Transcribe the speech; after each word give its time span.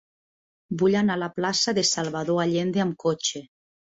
Vull 0.81 0.95
anar 1.01 1.17
a 1.19 1.21
la 1.23 1.27
plaça 1.35 1.75
de 1.79 1.83
Salvador 1.89 2.41
Allende 2.45 2.83
amb 2.87 2.99
cotxe. 3.07 3.45